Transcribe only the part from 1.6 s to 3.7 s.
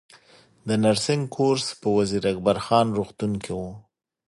په وزیر اکبر خان روغتون کې و